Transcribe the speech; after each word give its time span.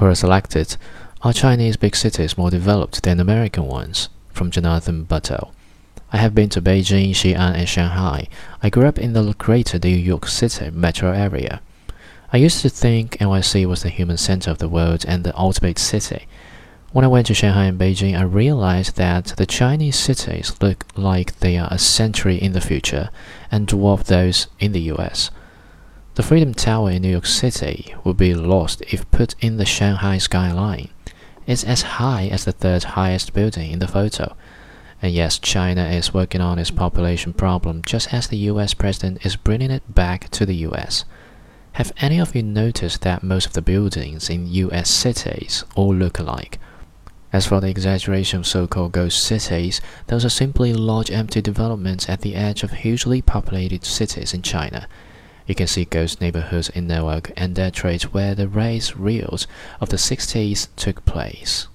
Quora 0.00 0.16
selected 0.16 0.78
Are 1.20 1.34
Chinese 1.34 1.76
big 1.76 1.94
cities 1.94 2.38
more 2.38 2.48
developed 2.48 3.02
than 3.02 3.20
American 3.20 3.66
ones? 3.66 4.08
from 4.32 4.50
Jonathan 4.50 5.04
Buttel. 5.04 5.50
I 6.10 6.16
have 6.16 6.34
been 6.34 6.48
to 6.48 6.62
Beijing, 6.62 7.10
Xi'an, 7.10 7.54
and 7.54 7.68
Shanghai. 7.68 8.26
I 8.62 8.70
grew 8.70 8.86
up 8.86 8.98
in 8.98 9.12
the 9.12 9.34
greater 9.34 9.78
New 9.78 9.90
York 9.90 10.26
City 10.26 10.70
metro 10.70 11.12
area. 11.12 11.60
I 12.32 12.38
used 12.38 12.62
to 12.62 12.70
think 12.70 13.18
NYC 13.18 13.66
was 13.66 13.82
the 13.82 13.90
human 13.90 14.16
center 14.16 14.50
of 14.50 14.56
the 14.56 14.70
world 14.70 15.04
and 15.06 15.22
the 15.22 15.38
ultimate 15.38 15.78
city. 15.78 16.26
When 16.92 17.04
I 17.04 17.08
went 17.08 17.26
to 17.26 17.34
Shanghai 17.34 17.64
and 17.64 17.78
Beijing, 17.78 18.18
I 18.18 18.22
realized 18.22 18.96
that 18.96 19.34
the 19.36 19.44
Chinese 19.44 19.96
cities 19.96 20.56
look 20.62 20.86
like 20.96 21.40
they 21.40 21.58
are 21.58 21.68
a 21.70 21.78
century 21.78 22.36
in 22.36 22.52
the 22.52 22.62
future 22.62 23.10
and 23.52 23.68
dwarf 23.68 24.04
those 24.04 24.46
in 24.58 24.72
the 24.72 24.92
US. 24.92 25.30
The 26.20 26.26
Freedom 26.26 26.52
Tower 26.52 26.90
in 26.90 27.00
New 27.00 27.12
York 27.12 27.24
City 27.24 27.94
would 28.04 28.18
be 28.18 28.34
lost 28.34 28.82
if 28.82 29.10
put 29.10 29.34
in 29.40 29.56
the 29.56 29.64
Shanghai 29.64 30.18
skyline. 30.18 30.90
It's 31.46 31.64
as 31.64 31.96
high 31.96 32.26
as 32.26 32.44
the 32.44 32.52
third 32.52 32.84
highest 32.84 33.32
building 33.32 33.70
in 33.70 33.78
the 33.78 33.88
photo. 33.88 34.36
And 35.00 35.14
yes, 35.14 35.38
China 35.38 35.82
is 35.86 36.12
working 36.12 36.42
on 36.42 36.58
its 36.58 36.70
population 36.70 37.32
problem 37.32 37.80
just 37.86 38.12
as 38.12 38.28
the 38.28 38.36
US 38.36 38.74
president 38.74 39.24
is 39.24 39.36
bringing 39.36 39.70
it 39.70 39.94
back 39.94 40.28
to 40.32 40.44
the 40.44 40.56
US. 40.56 41.06
Have 41.72 41.90
any 42.02 42.20
of 42.20 42.36
you 42.36 42.42
noticed 42.42 43.00
that 43.00 43.22
most 43.22 43.46
of 43.46 43.54
the 43.54 43.62
buildings 43.62 44.28
in 44.28 44.46
US 44.46 44.90
cities 44.90 45.64
all 45.74 45.94
look 45.94 46.18
alike? 46.18 46.58
As 47.32 47.46
for 47.46 47.62
the 47.62 47.70
exaggeration 47.70 48.40
of 48.40 48.46
so-called 48.46 48.92
ghost 48.92 49.24
cities, 49.24 49.80
those 50.08 50.26
are 50.26 50.28
simply 50.28 50.74
large 50.74 51.10
empty 51.10 51.40
developments 51.40 52.10
at 52.10 52.20
the 52.20 52.34
edge 52.34 52.62
of 52.62 52.72
hugely 52.72 53.22
populated 53.22 53.86
cities 53.86 54.34
in 54.34 54.42
China. 54.42 54.86
You 55.46 55.54
can 55.54 55.66
see 55.66 55.84
ghost 55.84 56.20
neighborhoods 56.20 56.68
in 56.68 56.86
Newark 56.86 57.32
and 57.36 57.56
their 57.56 57.70
Detroit 57.70 58.02
where 58.04 58.34
the 58.34 58.48
race 58.48 58.94
reels 58.94 59.46
of 59.80 59.88
the 59.88 59.96
60s 59.96 60.68
took 60.76 61.04
place. 61.04 61.66